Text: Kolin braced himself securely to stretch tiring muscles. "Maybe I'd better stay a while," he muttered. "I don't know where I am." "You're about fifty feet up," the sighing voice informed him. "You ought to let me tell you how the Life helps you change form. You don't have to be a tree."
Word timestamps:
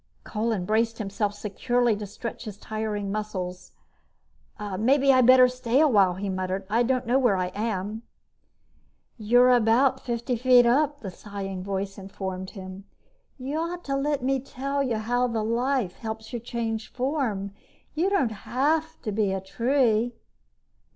Kolin 0.23 0.65
braced 0.65 0.97
himself 0.97 1.31
securely 1.35 1.95
to 1.95 2.07
stretch 2.07 2.45
tiring 2.59 3.11
muscles. 3.11 3.73
"Maybe 4.79 5.13
I'd 5.13 5.27
better 5.27 5.47
stay 5.47 5.79
a 5.79 5.87
while," 5.87 6.15
he 6.15 6.27
muttered. 6.27 6.65
"I 6.71 6.81
don't 6.81 7.05
know 7.05 7.19
where 7.19 7.35
I 7.37 7.51
am." 7.53 8.01
"You're 9.19 9.51
about 9.51 9.99
fifty 9.99 10.35
feet 10.35 10.65
up," 10.65 11.01
the 11.01 11.11
sighing 11.11 11.61
voice 11.63 11.99
informed 11.99 12.49
him. 12.57 12.85
"You 13.37 13.59
ought 13.59 13.83
to 13.83 13.95
let 13.95 14.23
me 14.23 14.39
tell 14.39 14.81
you 14.81 14.95
how 14.95 15.27
the 15.27 15.43
Life 15.43 15.97
helps 15.97 16.33
you 16.33 16.39
change 16.39 16.91
form. 16.91 17.53
You 17.93 18.09
don't 18.09 18.31
have 18.49 18.99
to 19.03 19.11
be 19.11 19.31
a 19.31 19.39
tree." 19.39 20.15